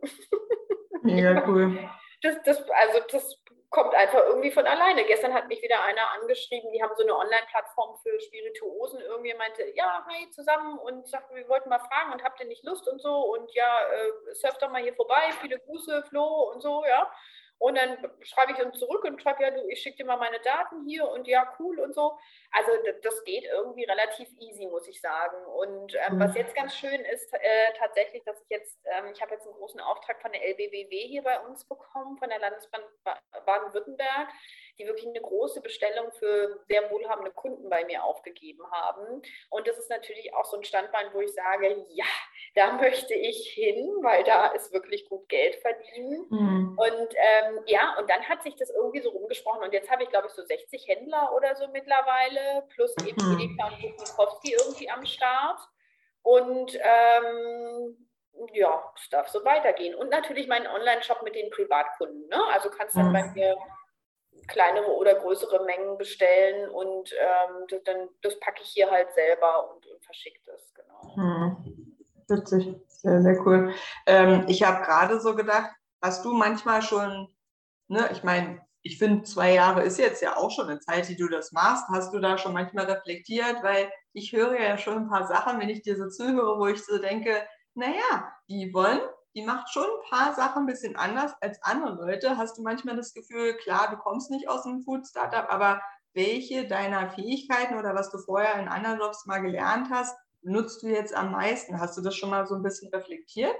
[1.04, 1.78] Ja, cool.
[2.22, 3.40] Das, das, also das
[3.76, 5.04] kommt einfach irgendwie von alleine.
[5.04, 9.02] Gestern hat mich wieder einer angeschrieben, die haben so eine Online-Plattform für Spirituosen.
[9.02, 12.64] Irgendwie meinte, ja, hi zusammen und sagte, wir wollten mal fragen und habt ihr nicht
[12.64, 16.62] Lust und so und ja, äh, surft doch mal hier vorbei, viele Grüße, Flo und
[16.62, 17.12] so, ja.
[17.58, 20.40] Und dann schreibe ich ihm zurück und schreibe, ja, du, ich schicke dir mal meine
[20.42, 22.18] Daten hier und ja, cool und so.
[22.52, 25.38] Also das geht irgendwie relativ easy, muss ich sagen.
[25.46, 26.20] Und ähm, mhm.
[26.20, 29.56] was jetzt ganz schön ist, äh, tatsächlich, dass ich jetzt, ähm, ich habe jetzt einen
[29.56, 32.82] großen Auftrag von der LBWW hier bei uns bekommen, von der Landesbahn
[33.46, 34.30] Baden-Württemberg
[34.78, 39.22] die wirklich eine große Bestellung für sehr wohlhabende Kunden bei mir aufgegeben haben.
[39.50, 42.06] Und das ist natürlich auch so ein Standbein, wo ich sage, ja,
[42.56, 46.26] da möchte ich hin, weil da ist wirklich gut Geld verdienen.
[46.30, 46.78] Mhm.
[46.78, 49.64] Und ähm, ja, und dann hat sich das irgendwie so rumgesprochen.
[49.64, 53.40] Und jetzt habe ich, glaube ich, so 60 Händler oder so mittlerweile, plus eben mhm.
[53.40, 55.60] Edeka und Bukowski irgendwie am Start.
[56.22, 58.08] Und ähm,
[58.54, 59.96] ja, es darf so weitergehen.
[59.96, 62.28] Und natürlich meinen Online-Shop mit den Privatkunden.
[62.30, 62.44] Ne?
[62.52, 63.14] Also kannst dann mhm.
[63.14, 63.58] bei mir
[64.48, 69.74] kleinere oder größere Mengen bestellen und ähm, das, dann, das packe ich hier halt selber
[69.74, 71.16] und, und verschicke das, genau.
[71.16, 71.96] Hm.
[72.28, 73.74] Witzig, sehr, sehr cool.
[74.08, 75.72] Ähm, ich habe gerade so gedacht,
[76.02, 77.34] hast du manchmal schon,
[77.88, 81.16] ne, ich meine, ich finde, zwei Jahre ist jetzt ja auch schon eine Zeit, die
[81.16, 81.88] du das machst.
[81.90, 83.64] Hast du da schon manchmal reflektiert?
[83.64, 86.84] Weil ich höre ja schon ein paar Sachen, wenn ich dir so zuhöre, wo ich
[86.86, 89.02] so denke, naja, die wollen
[89.36, 92.38] die macht schon ein paar Sachen ein bisschen anders als andere Leute.
[92.38, 95.82] Hast du manchmal das Gefühl, klar, du kommst nicht aus einem Food-Startup, aber
[96.14, 100.88] welche deiner Fähigkeiten oder was du vorher in anderen Jobs mal gelernt hast, nutzt du
[100.88, 101.80] jetzt am meisten?
[101.80, 103.56] Hast du das schon mal so ein bisschen reflektiert?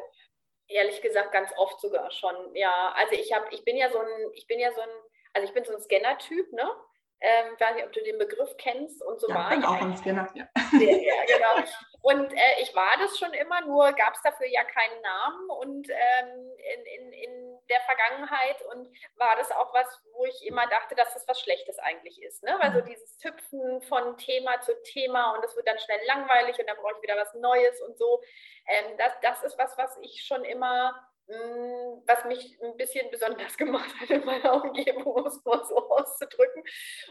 [0.68, 2.56] Ehrlich gesagt, ganz oft sogar schon.
[2.56, 4.90] Ja, also ich habe, ich bin ja so ein, ich bin ja so ein,
[5.34, 6.72] also ich bin so ein Scanner-Typ, ne?
[7.20, 9.66] Ähm, ich weiß nicht, ob du den Begriff kennst und so ja, war ich.
[9.66, 10.48] auch ein Scanner, ja.
[10.56, 11.68] ja, genau.
[12.06, 15.90] Und äh, ich war das schon immer, nur gab es dafür ja keinen Namen und
[15.90, 20.94] ähm, in, in, in der Vergangenheit und war das auch was, wo ich immer dachte,
[20.94, 22.44] dass das was Schlechtes eigentlich ist.
[22.44, 22.56] Ne?
[22.62, 22.86] Weil so mhm.
[22.86, 26.94] dieses Hüpfen von Thema zu Thema und das wird dann schnell langweilig und dann brauche
[26.96, 28.22] ich wieder was Neues und so.
[28.68, 30.94] Ähm, das, das ist was, was ich schon immer
[31.28, 35.76] Mm, was mich ein bisschen besonders gemacht hat in meiner Umgebung, um es mal so
[35.90, 36.64] auszudrücken.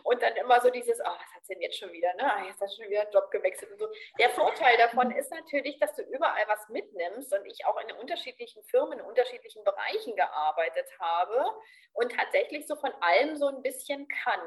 [0.05, 2.15] Und dann immer so dieses, oh, was hat es denn jetzt schon wieder?
[2.15, 2.23] Ne?
[2.23, 3.89] Ah, jetzt hast du schon wieder einen Job gewechselt und so.
[4.21, 8.63] Der Vorteil davon ist natürlich, dass du überall was mitnimmst und ich auch in unterschiedlichen
[8.65, 11.45] Firmen, in unterschiedlichen Bereichen gearbeitet habe
[11.93, 14.41] und tatsächlich so von allem so ein bisschen kann.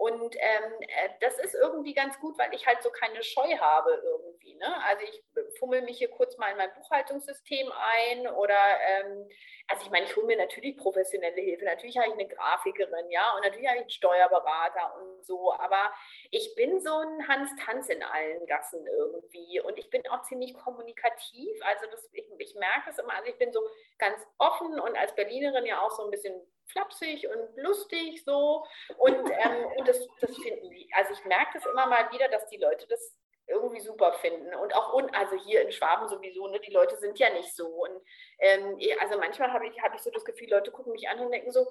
[0.00, 4.00] Und ähm, äh, das ist irgendwie ganz gut, weil ich halt so keine Scheu habe
[4.02, 4.54] irgendwie.
[4.54, 4.82] Ne?
[4.84, 5.22] Also ich
[5.58, 9.28] fummel mich hier kurz mal in mein Buchhaltungssystem ein oder ähm,
[9.68, 11.66] also ich meine, ich hole mir natürlich professionelle Hilfe.
[11.66, 15.52] Natürlich habe ich eine Grafikerin, ja, und natürlich habe ich einen Steuerberater und so.
[15.52, 15.92] Aber
[16.30, 19.60] ich bin so ein Hans Tanz in allen Gassen irgendwie.
[19.60, 21.60] Und ich bin auch ziemlich kommunikativ.
[21.62, 23.12] Also das, ich, ich merke es immer.
[23.12, 23.60] Also ich bin so
[23.98, 28.64] ganz offen und als Berlinerin ja auch so ein bisschen flapsig und lustig so.
[28.98, 32.46] Und, ähm, und das, das finden die, also ich merke das immer mal wieder, dass
[32.48, 34.54] die Leute das irgendwie super finden.
[34.54, 37.66] Und auch, un, also hier in Schwaben sowieso, ne, die Leute sind ja nicht so.
[37.66, 38.02] Und
[38.38, 41.32] ähm, also manchmal habe ich, hab ich so das Gefühl, Leute gucken mich an und
[41.32, 41.66] denken so,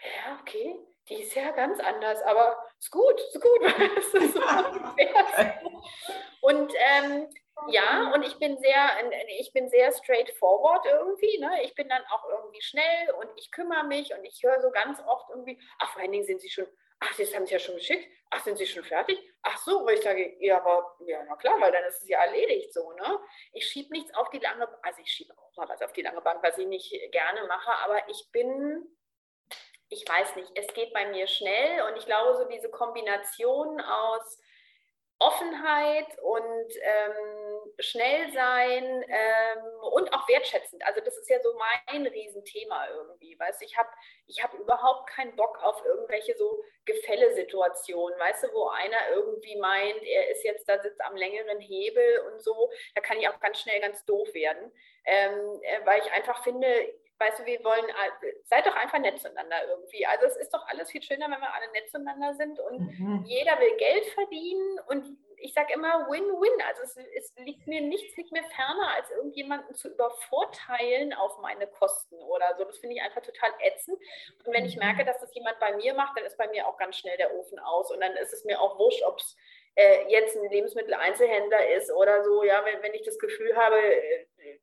[0.00, 3.60] ja, okay, die ist ja ganz anders, aber ist gut, ist gut.
[3.96, 4.40] ist so
[6.40, 7.28] und ähm,
[7.68, 8.90] ja, und ich bin sehr,
[9.38, 11.38] ich bin sehr straightforward irgendwie.
[11.38, 11.62] Ne?
[11.64, 15.00] Ich bin dann auch irgendwie schnell und ich kümmere mich und ich höre so ganz
[15.06, 16.66] oft irgendwie, ach, vor allen Dingen sind Sie schon,
[17.00, 19.18] ach, das haben Sie ja schon geschickt, ach, sind Sie schon fertig?
[19.42, 22.22] Ach so, wo ich sage, ja, aber, ja, na klar, weil dann ist es ja
[22.24, 23.18] erledigt so, ne?
[23.52, 26.20] Ich schiebe nichts auf die lange, also ich schiebe auch mal was auf die lange
[26.20, 28.86] Bank, was ich nicht gerne mache, aber ich bin,
[29.88, 34.38] ich weiß nicht, es geht bei mir schnell und ich glaube, so diese Kombination aus
[35.20, 37.47] Offenheit und ähm,
[37.78, 40.84] schnell sein ähm, und auch wertschätzend.
[40.84, 43.38] Also das ist ja so mein Riesenthema irgendwie.
[43.38, 43.88] Weißt ich habe
[44.26, 50.02] ich hab überhaupt keinen Bock auf irgendwelche so Gefällesituationen, weißt du, wo einer irgendwie meint,
[50.02, 52.70] er ist jetzt da sitzt am längeren Hebel und so.
[52.94, 54.72] Da kann ich auch ganz schnell ganz doof werden,
[55.04, 56.66] ähm, äh, weil ich einfach finde,
[57.18, 57.84] weißt du, wir wollen,
[58.44, 60.06] seid doch einfach nett zueinander irgendwie.
[60.06, 63.24] Also es ist doch alles viel schöner, wenn wir alle nett zueinander sind und mhm.
[63.26, 66.62] jeder will Geld verdienen und ich sage immer Win-Win.
[66.66, 71.66] Also es, es, liegt mir nichts liegt mir ferner, als irgendjemanden zu übervorteilen auf meine
[71.66, 72.64] Kosten oder so.
[72.64, 73.98] Das finde ich einfach total ätzend.
[74.44, 74.84] Und wenn ich mhm.
[74.84, 77.34] merke, dass das jemand bei mir macht, dann ist bei mir auch ganz schnell der
[77.34, 77.90] Ofen aus.
[77.90, 79.36] Und dann ist es mir auch wurscht, ob es
[79.74, 82.42] äh, jetzt ein Lebensmitteleinzelhändler ist oder so.
[82.42, 83.76] Ja, wenn, wenn ich das Gefühl habe,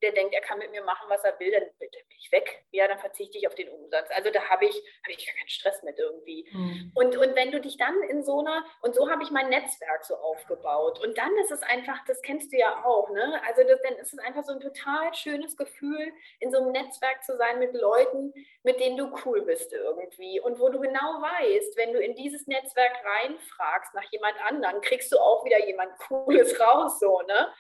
[0.02, 2.64] der denkt, er kann mit mir machen, was er will, dann, bin ich weg.
[2.72, 4.10] Ja, dann verzichte ich auf den Umsatz.
[4.12, 6.48] Also da habe ich, hab ich gar keinen Stress mit irgendwie.
[6.52, 6.92] Mhm.
[6.96, 10.06] Und, und wenn du dich dann in so einer, und so habe ich mein Netzwerk
[10.06, 11.00] so aufgebaut.
[11.00, 13.42] Und dann ist es einfach, das kennst du ja auch, ne?
[13.48, 17.24] Also das, dann ist es einfach so ein total schönes Gefühl, in so einem Netzwerk
[17.24, 20.40] zu sein mit Leuten, mit denen du cool bist irgendwie.
[20.40, 25.12] Und wo du genau weißt, wenn du in dieses Netzwerk reinfragst nach jemand anderen, kriegst
[25.12, 27.54] du auch wieder jemand Cooles raus, so, ne?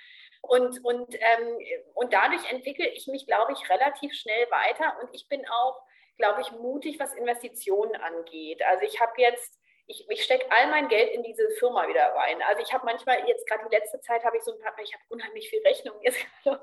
[0.47, 1.59] Und, und, ähm,
[1.93, 4.97] und dadurch entwickle ich mich, glaube ich, relativ schnell weiter.
[5.01, 5.81] Und ich bin auch,
[6.17, 8.61] glaube ich, mutig, was Investitionen angeht.
[8.63, 12.41] Also ich habe jetzt ich, ich stecke all mein Geld in diese Firma wieder rein.
[12.43, 14.93] Also ich habe manchmal, jetzt gerade die letzte Zeit habe ich so ein paar, ich
[14.93, 15.95] habe unheimlich viel Rechnung.
[16.01, 16.19] Jetzt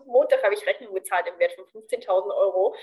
[0.07, 2.75] Montag habe ich Rechnung bezahlt im Wert von 15.000 Euro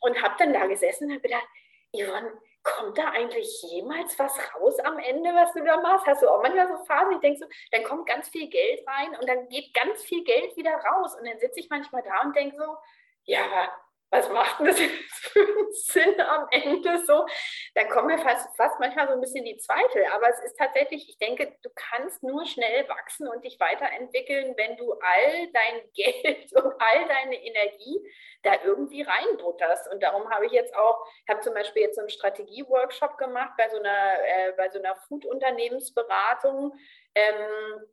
[0.00, 1.46] und habe dann da gesessen und habe gedacht,
[1.92, 6.06] Yvonne, kommt da eigentlich jemals was raus am Ende, was du da machst?
[6.06, 9.16] Hast du auch manchmal so Phasen, ich denke so, dann kommt ganz viel Geld rein
[9.18, 11.14] und dann geht ganz viel Geld wieder raus.
[11.18, 12.76] Und dann sitze ich manchmal da und denke so,
[13.24, 13.70] ja, aber
[14.10, 17.26] was macht denn das jetzt für einen Sinn am Ende so?
[17.74, 20.04] Dann kommen mir fast, fast manchmal so ein bisschen die Zweifel.
[20.12, 24.76] Aber es ist tatsächlich, ich denke, du kannst nur schnell wachsen und dich weiterentwickeln, wenn
[24.76, 28.00] du all dein Geld und all deine Energie
[28.42, 29.92] da irgendwie reinbutterst.
[29.92, 33.52] Und darum habe ich jetzt auch, ich habe zum Beispiel jetzt so einen Strategie-Workshop gemacht
[33.58, 36.74] bei so einer, äh, so einer Food-Unternehmensberatung.
[37.14, 37.86] Ähm,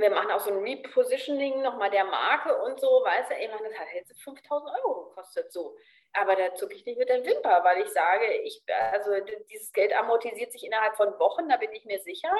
[0.00, 3.62] wir machen auch so ein Repositioning nochmal der Marke und so, weißt du, ey, man,
[3.62, 5.76] das hat jetzt 5000 Euro gekostet, so.
[6.12, 9.12] Aber da zucke ich nicht mit der Wimper, weil ich sage, ich, also
[9.48, 12.32] dieses Geld amortisiert sich innerhalb von Wochen, da bin ich mir sicher.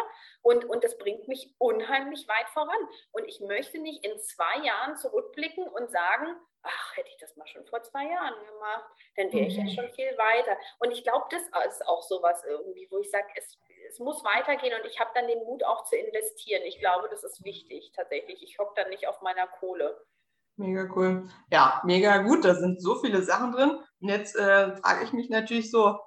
[0.42, 2.88] Und, und das bringt mich unheimlich weit voran.
[3.12, 7.46] Und ich möchte nicht in zwei Jahren zurückblicken und sagen, ach, hätte ich das mal
[7.46, 9.70] schon vor zwei Jahren gemacht, dann wäre ich ja mhm.
[9.70, 10.59] schon viel weiter.
[10.79, 11.42] Und ich glaube, das
[11.73, 13.59] ist auch sowas irgendwie, wo ich sage, es,
[13.90, 16.62] es muss weitergehen und ich habe dann den Mut auch zu investieren.
[16.64, 18.42] Ich glaube, das ist wichtig tatsächlich.
[18.42, 20.00] Ich hocke dann nicht auf meiner Kohle.
[20.57, 21.29] Mega cool.
[21.50, 22.44] Ja, mega gut.
[22.44, 23.70] Da sind so viele Sachen drin.
[24.00, 25.98] Und jetzt äh, frage ich mich natürlich so,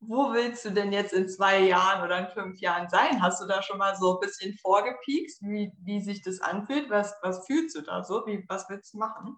[0.00, 3.22] wo willst du denn jetzt in zwei Jahren oder in fünf Jahren sein?
[3.22, 6.88] Hast du da schon mal so ein bisschen vorgepiekst, wie, wie sich das anfühlt?
[6.88, 8.26] Was, was fühlst du da so?
[8.26, 9.36] Wie, was willst du machen?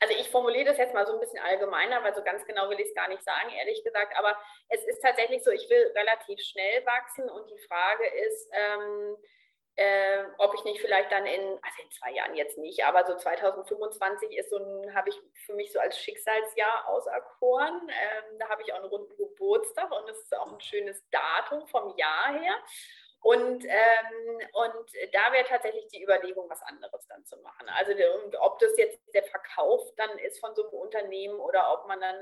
[0.00, 2.80] Also ich formuliere das jetzt mal so ein bisschen allgemeiner, weil so ganz genau will
[2.80, 4.16] ich es gar nicht sagen, ehrlich gesagt.
[4.18, 4.36] Aber
[4.68, 9.16] es ist tatsächlich so, ich will relativ schnell wachsen und die Frage ist, ähm,
[9.76, 13.16] äh, ob ich nicht vielleicht dann in, also in zwei Jahren jetzt nicht, aber so
[13.16, 14.58] 2025 ist so
[14.94, 17.88] habe ich für mich so als Schicksalsjahr auserkoren.
[17.88, 21.66] Ähm, da habe ich auch einen runden Geburtstag und es ist auch ein schönes Datum
[21.66, 22.54] vom Jahr her.
[23.24, 27.66] Und, ähm, und da wäre tatsächlich die Überlegung, was anderes dann zu machen.
[27.70, 27.92] Also
[28.38, 32.16] ob das jetzt der Verkauf dann ist von so einem Unternehmen oder ob man dann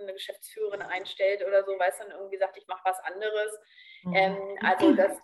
[0.00, 3.60] eine Geschäftsführerin einstellt oder so, weiß dann irgendwie sagt, ich mache was anderes.
[4.04, 4.14] Mhm.
[4.14, 5.18] Ähm, also das,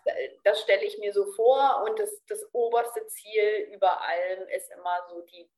[0.45, 5.07] das stelle ich mir so vor und das, das oberste Ziel über allem ist immer
[5.09, 5.51] so die,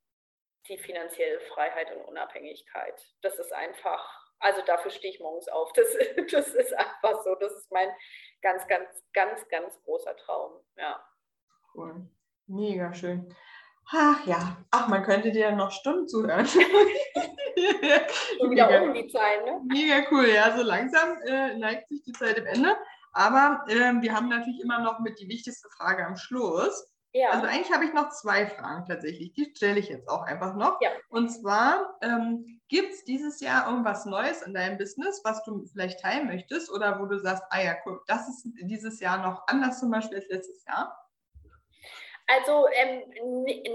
[0.69, 2.95] die finanzielle Freiheit und Unabhängigkeit.
[3.21, 5.71] Das ist einfach also dafür stehe ich morgens auf.
[5.73, 5.87] Das,
[6.31, 7.35] das ist einfach so.
[7.35, 7.89] Das ist mein
[8.45, 10.51] ganz, ganz, ganz, ganz großer Traum.
[10.77, 11.03] Ja.
[11.73, 12.07] Cool.
[12.45, 13.33] Mega schön.
[13.91, 16.45] Ach ja, ach, man könnte dir noch Stunden zuhören.
[17.55, 19.61] Wieder um die Zeit, ne?
[19.65, 22.77] Mega cool, ja, so langsam äh, neigt sich die Zeit im Ende.
[23.13, 26.87] Aber äh, wir haben natürlich immer noch mit die wichtigste Frage am Schluss.
[27.13, 27.29] Ja.
[27.29, 29.33] Also eigentlich habe ich noch zwei Fragen tatsächlich.
[29.33, 30.79] Die stelle ich jetzt auch einfach noch.
[30.81, 30.89] Ja.
[31.09, 35.99] Und zwar, ähm, gibt es dieses Jahr irgendwas Neues in deinem Business, was du vielleicht
[36.01, 39.79] teilen möchtest oder wo du sagst, ah ja, guck, das ist dieses Jahr noch anders
[39.79, 41.04] zum Beispiel als letztes Jahr?
[42.27, 43.03] Also ähm,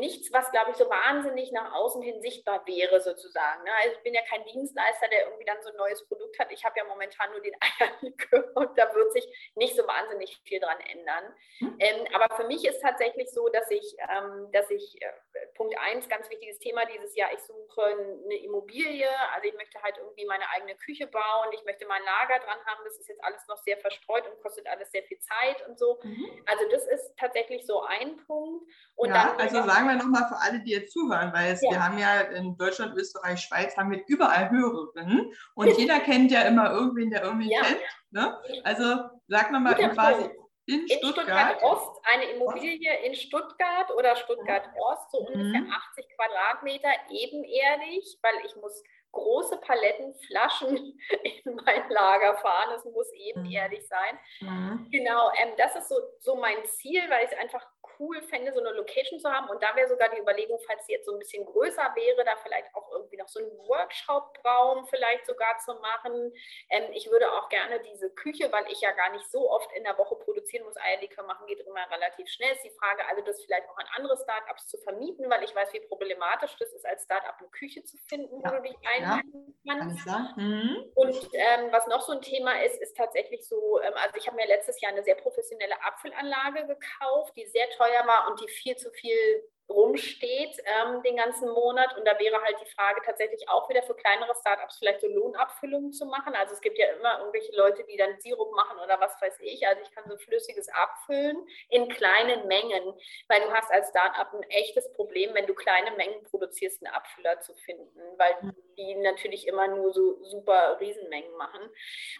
[0.01, 3.63] nichts, was, glaube ich, so wahnsinnig nach außen hin sichtbar wäre, sozusagen.
[3.63, 3.71] Ne?
[3.83, 6.51] Also ich bin ja kein Dienstleister, der irgendwie dann so ein neues Produkt hat.
[6.51, 10.59] Ich habe ja momentan nur den Eierlikör und da wird sich nicht so wahnsinnig viel
[10.59, 11.33] dran ändern.
[11.59, 11.77] Hm.
[11.79, 15.13] Ähm, aber für mich ist tatsächlich so, dass ich, ähm, dass ich äh,
[15.55, 19.09] Punkt eins, ganz wichtiges Thema dieses Jahr, ich suche eine Immobilie.
[19.33, 21.53] Also ich möchte halt irgendwie meine eigene Küche bauen.
[21.53, 22.81] Ich möchte mein Lager dran haben.
[22.83, 26.01] Das ist jetzt alles noch sehr verstreut und kostet alles sehr viel Zeit und so.
[26.03, 26.43] Mhm.
[26.47, 28.40] Also das ist tatsächlich so ein Punkt.
[28.41, 28.65] Punkt.
[28.97, 31.71] Und ja, also sagen wir nochmal für alle, die jetzt zuhören, weil es, ja.
[31.71, 36.43] wir haben ja in Deutschland, Österreich, Schweiz, haben wir überall Hörerinnen und jeder kennt ja
[36.43, 37.63] immer irgendwen, der irgendwie ja.
[37.63, 37.81] kennt.
[38.11, 38.37] Ne?
[38.65, 40.31] Also sag nochmal quasi
[40.67, 41.59] in, in Stuttgart.
[41.59, 41.63] Stuttgart.
[41.63, 45.41] Ost, eine Immobilie in Stuttgart oder Stuttgart Ost, so mhm.
[45.41, 50.77] ungefähr 80 Quadratmeter, ebenerdig, weil ich muss große Paletten Flaschen
[51.45, 52.71] in mein Lager fahren.
[52.77, 54.19] Es muss ebenerdig sein.
[54.41, 54.89] Mhm.
[54.91, 57.67] Genau, ähm, das ist so, so mein Ziel, weil ich es einfach
[58.01, 59.49] cool fände, so eine Location zu haben.
[59.51, 62.37] Und da wäre sogar die Überlegung, falls sie jetzt so ein bisschen größer wäre, da
[62.43, 66.33] vielleicht auch irgendwie noch so einen Workshop-Raum vielleicht sogar zu machen.
[66.71, 69.85] Ähm, ich würde auch gerne diese Küche, weil ich ja gar nicht so oft in
[69.85, 72.53] der Woche produzieren muss, Eierlikör machen geht immer relativ schnell.
[72.53, 75.73] Ist die Frage, also das vielleicht auch an andere Startups zu vermieten, weil ich weiß,
[75.73, 78.51] wie problematisch das ist, als Startup eine Küche zu finden, ja.
[78.51, 79.75] wo du dich einhalten ja.
[79.79, 80.07] kannst.
[80.37, 80.91] Mhm.
[80.95, 84.37] Und ähm, was noch so ein Thema ist, ist tatsächlich so, ähm, also ich habe
[84.37, 88.49] mir letztes Jahr eine sehr professionelle Apfelanlage gekauft, die sehr teuer teuer war und die
[88.49, 91.97] viel zu viel rumsteht ähm, den ganzen Monat.
[91.97, 95.93] Und da wäre halt die Frage tatsächlich auch wieder für kleinere Startups vielleicht so Lohnabfüllungen
[95.93, 96.35] zu machen.
[96.35, 99.67] Also es gibt ja immer irgendwelche Leute, die dann Sirup machen oder was weiß ich.
[99.67, 101.37] Also ich kann so flüssiges abfüllen
[101.69, 102.95] in kleinen Mengen,
[103.29, 107.41] weil du hast als Startup ein echtes Problem, wenn du kleine Mengen produzierst, einen Abfüller
[107.41, 108.57] zu finden, weil mhm.
[108.77, 111.61] die natürlich immer nur so super Riesenmengen machen.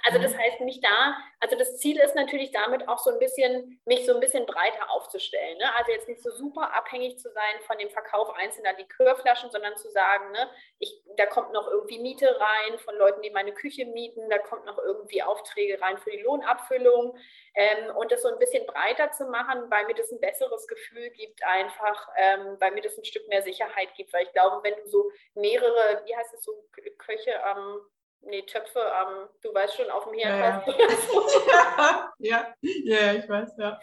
[0.05, 0.39] Also das mhm.
[0.39, 4.15] heißt, mich da, also das Ziel ist natürlich damit auch so ein bisschen, mich so
[4.15, 5.59] ein bisschen breiter aufzustellen.
[5.59, 5.75] Ne?
[5.77, 9.91] Also jetzt nicht so super abhängig zu sein von dem Verkauf einzelner Likörflaschen, sondern zu
[9.91, 14.29] sagen, ne, ich, da kommt noch irgendwie Miete rein von Leuten, die meine Küche mieten,
[14.31, 17.17] da kommt noch irgendwie Aufträge rein für die Lohnabfüllung
[17.55, 21.11] ähm, und das so ein bisschen breiter zu machen, weil mir das ein besseres Gefühl
[21.11, 24.77] gibt, einfach, ähm, weil mir das ein Stück mehr Sicherheit gibt, weil ich glaube, wenn
[24.77, 26.53] du so mehrere, wie heißt es so,
[26.99, 27.81] Köche ähm,
[28.23, 30.67] nee, Töpfe am, du weißt schon, auf dem Herd
[31.49, 32.55] ja, ja.
[32.61, 33.81] ja, ich weiß, ja.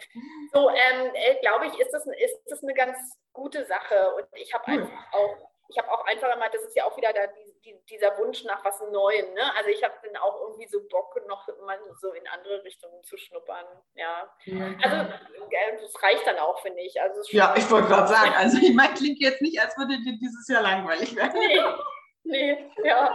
[0.52, 2.96] So, ähm, äh, glaube ich, ist das, ist das eine ganz
[3.32, 4.14] gute Sache.
[4.16, 4.82] Und ich habe cool.
[4.82, 7.76] einfach auch ich habe auch einfach immer, das ist ja auch wieder da, die, die,
[7.90, 9.34] dieser Wunsch nach was Neuem.
[9.34, 9.54] Ne?
[9.56, 13.18] Also ich habe dann auch irgendwie so Bock, noch mal so in andere Richtungen zu
[13.18, 13.66] schnuppern.
[13.94, 14.30] Ja.
[14.44, 17.00] ja also äh, das reicht dann auch, finde ich.
[17.00, 20.18] Also ja, ich wollte gerade sagen, also ich meine, klingt jetzt nicht, als würde dir
[20.18, 21.38] dieses Jahr langweilig werden.
[21.38, 21.60] Nee.
[22.24, 23.10] Nee, ja.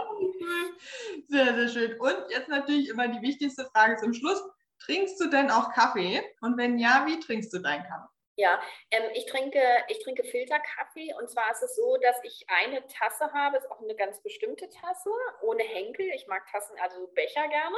[1.28, 2.00] Sehr, sehr schön.
[2.00, 4.42] Und jetzt natürlich immer die wichtigste Frage zum Schluss.
[4.80, 6.22] Trinkst du denn auch Kaffee?
[6.40, 8.13] Und wenn ja, wie trinkst du deinen Kaffee?
[8.36, 12.84] Ja, ähm, ich, trinke, ich trinke Filterkaffee und zwar ist es so, dass ich eine
[12.86, 15.10] Tasse habe, ist auch eine ganz bestimmte Tasse,
[15.42, 16.06] ohne Henkel.
[16.14, 17.76] Ich mag Tassen, also Becher gerne.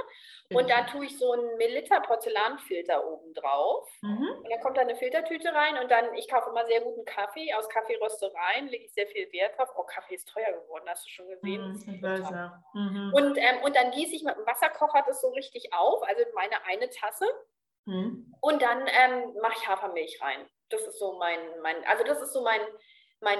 [0.50, 0.68] Und mhm.
[0.68, 3.86] da tue ich so einen Milliliter Porzellanfilter oben drauf.
[4.00, 4.28] Mhm.
[4.42, 7.52] Und dann kommt da eine Filtertüte rein und dann, ich kaufe immer sehr guten Kaffee
[7.52, 9.68] aus Kaffeeröstereien, lege ich sehr viel Wert drauf.
[9.76, 11.72] Oh, Kaffee ist teuer geworden, hast du schon gesehen.
[11.72, 12.00] Mhm.
[12.72, 13.12] Mhm.
[13.14, 16.64] und, ähm, und dann gieße ich mit dem Wasserkocher das so richtig auf, also meine
[16.64, 17.26] eine Tasse.
[17.86, 18.34] Mhm.
[18.40, 20.46] Und dann ähm, mache ich Hafermilch rein.
[20.68, 22.60] Das ist so mein, mein, also das ist so mein,
[23.20, 23.38] mein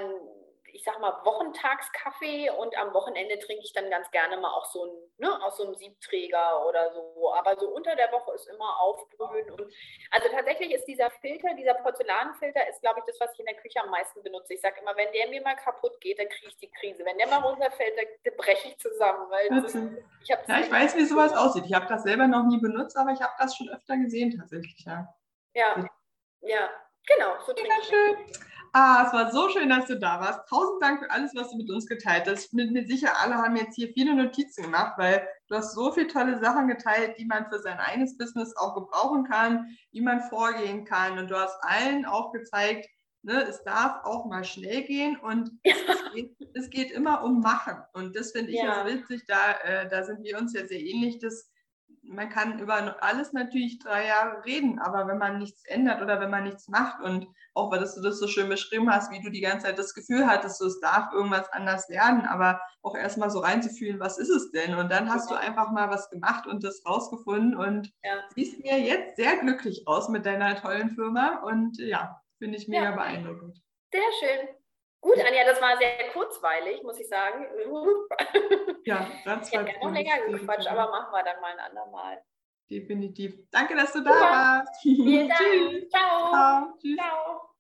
[0.77, 4.85] ich sag mal, Wochentagskaffee und am Wochenende trinke ich dann ganz gerne mal auch so
[4.85, 7.33] ein, ne, aus so einem Siebträger oder so.
[7.33, 9.51] Aber so unter der Woche ist immer aufbrühen.
[9.53, 9.73] Und
[10.11, 13.57] also tatsächlich ist dieser Filter, dieser Porzellanfilter, ist, glaube ich, das, was ich in der
[13.57, 14.53] Küche am meisten benutze.
[14.53, 17.07] Ich sage immer, wenn der mir mal kaputt geht, dann kriege ich die Krise.
[17.07, 19.31] Wenn der mal runterfällt, dann breche ich zusammen.
[19.31, 21.65] Weil ist, ich, ja, ich weiß, wie sowas aussieht.
[21.65, 24.85] Ich habe das selber noch nie benutzt, aber ich habe das schon öfter gesehen tatsächlich.
[24.85, 25.09] Ja,
[25.55, 25.89] ja,
[26.43, 26.71] ja
[27.07, 27.41] genau.
[27.47, 28.56] So trinke ich.
[28.79, 30.47] Ah, es war so schön, dass du da warst.
[30.51, 32.45] Tausend Dank für alles, was du mit uns geteilt hast.
[32.45, 35.93] Ich bin mir sicher, alle haben jetzt hier viele Notizen gemacht, weil du hast so
[35.93, 40.21] viele tolle Sachen geteilt, die man für sein eigenes Business auch gebrauchen kann, wie man
[40.21, 41.19] vorgehen kann.
[41.19, 42.87] Und du hast allen auch gezeigt,
[43.23, 45.75] ne, es darf auch mal schnell gehen und ja.
[45.89, 47.83] es, geht, es, geht, immer um Machen.
[47.95, 48.85] Und das finde ich ja.
[48.85, 51.51] so witzig, da, äh, da sind wir uns ja sehr ähnlich, dass
[52.09, 56.31] man kann über alles natürlich drei Jahre reden, aber wenn man nichts ändert oder wenn
[56.31, 59.41] man nichts macht und auch weil du das so schön beschrieben hast, wie du die
[59.41, 63.41] ganze Zeit das Gefühl hattest, so, es darf irgendwas anders werden, aber auch erstmal so
[63.41, 64.75] reinzufühlen, was ist es denn?
[64.75, 68.23] Und dann hast du einfach mal was gemacht und das rausgefunden und ja.
[68.35, 72.91] siehst mir jetzt sehr glücklich aus mit deiner tollen Firma und ja, finde ich mega
[72.91, 72.97] ja.
[72.97, 73.63] beeindruckend.
[73.93, 74.56] Sehr schön.
[75.07, 77.47] Gut, Anja, das war sehr kurzweilig, muss ich sagen.
[78.85, 82.23] Ja, ganz Ich hätte noch länger gequatscht, aber machen wir dann mal ein andermal.
[82.71, 83.35] Definitiv.
[83.51, 84.21] Danke, dass du da ja.
[84.21, 84.71] warst.
[84.83, 85.91] Vielen Dank.
[85.91, 86.31] Ciao.
[86.31, 86.79] Ciao.
[86.81, 86.97] Tschüss.
[86.97, 87.51] Ciao.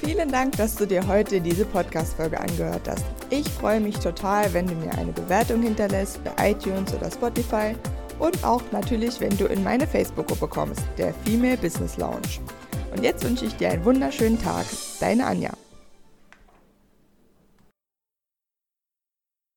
[0.00, 3.04] Vielen Dank, dass du dir heute diese Podcast-Folge angehört hast.
[3.30, 7.76] Ich freue mich total, wenn du mir eine Bewertung hinterlässt bei iTunes oder Spotify
[8.18, 12.40] und auch natürlich, wenn du in meine Facebook-Gruppe kommst, der Female Business Lounge.
[12.92, 14.66] Und jetzt wünsche ich dir einen wunderschönen Tag.
[14.98, 15.50] Deine Anja.